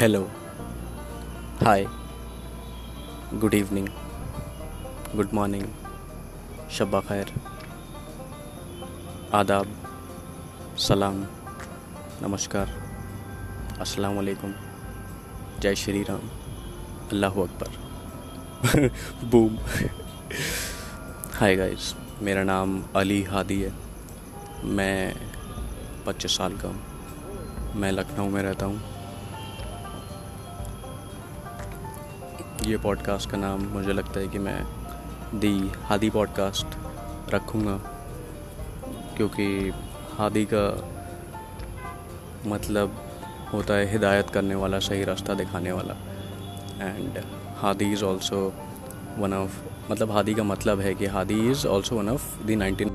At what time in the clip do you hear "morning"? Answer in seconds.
5.34-5.64